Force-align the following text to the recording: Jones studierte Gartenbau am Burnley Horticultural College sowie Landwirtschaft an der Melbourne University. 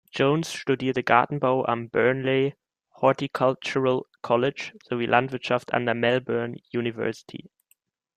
Jones 0.11 0.51
studierte 0.51 1.03
Gartenbau 1.03 1.63
am 1.63 1.91
Burnley 1.91 2.55
Horticultural 2.99 4.01
College 4.23 4.73
sowie 4.85 5.05
Landwirtschaft 5.05 5.75
an 5.75 5.85
der 5.85 5.93
Melbourne 5.93 6.57
University. 6.73 7.51